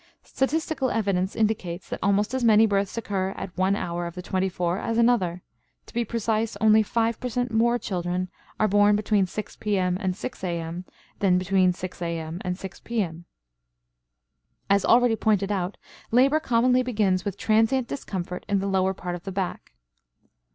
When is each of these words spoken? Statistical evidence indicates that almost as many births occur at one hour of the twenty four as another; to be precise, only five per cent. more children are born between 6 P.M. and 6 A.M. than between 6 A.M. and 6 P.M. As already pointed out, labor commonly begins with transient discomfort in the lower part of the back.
Statistical 0.23 0.89
evidence 0.89 1.35
indicates 1.35 1.87
that 1.87 1.99
almost 2.01 2.33
as 2.33 2.43
many 2.43 2.65
births 2.65 2.97
occur 2.97 3.33
at 3.37 3.55
one 3.55 3.75
hour 3.75 4.07
of 4.07 4.15
the 4.15 4.23
twenty 4.23 4.49
four 4.49 4.79
as 4.79 4.97
another; 4.97 5.43
to 5.85 5.93
be 5.93 6.03
precise, 6.03 6.57
only 6.59 6.81
five 6.81 7.19
per 7.19 7.29
cent. 7.29 7.51
more 7.51 7.77
children 7.77 8.27
are 8.59 8.67
born 8.67 8.95
between 8.95 9.27
6 9.27 9.57
P.M. 9.57 9.97
and 10.01 10.15
6 10.15 10.43
A.M. 10.43 10.85
than 11.19 11.37
between 11.37 11.71
6 11.71 12.01
A.M. 12.01 12.39
and 12.43 12.57
6 12.57 12.79
P.M. 12.79 13.25
As 14.71 14.83
already 14.83 15.15
pointed 15.15 15.51
out, 15.51 15.77
labor 16.09 16.39
commonly 16.39 16.81
begins 16.81 17.23
with 17.23 17.37
transient 17.37 17.87
discomfort 17.87 18.43
in 18.49 18.57
the 18.57 18.65
lower 18.65 18.95
part 18.95 19.13
of 19.13 19.21
the 19.23 19.31
back. 19.31 19.73